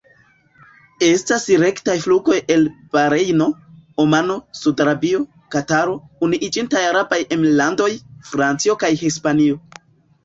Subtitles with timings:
[1.07, 2.65] Estas rektaj flugoj al
[2.97, 3.47] Barejno,
[4.05, 5.21] Omano, Saud-Arabio,
[5.57, 5.95] Kataro,
[6.29, 7.91] Unuiĝintaj Arabaj Emirlandoj,
[8.33, 9.63] Francio kaj Hispanio.